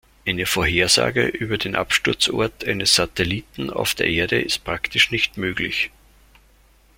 Eine 0.25 0.47
Vorhersage 0.47 1.27
über 1.27 1.59
den 1.59 1.75
Absturzort 1.75 2.65
eines 2.65 2.95
Satelliten 2.95 3.69
auf 3.69 3.93
die 3.93 4.11
Erde 4.15 4.41
ist 4.41 4.63
praktisch 4.63 5.11
nicht 5.11 5.37
möglich. 5.37 5.91